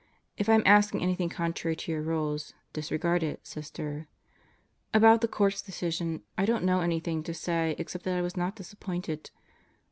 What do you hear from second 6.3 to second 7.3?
I don't know anything